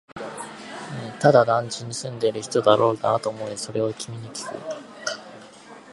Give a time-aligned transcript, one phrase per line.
[1.19, 4.55] ただ、団地に住んでいる人だろうなとは思い、それを君にきく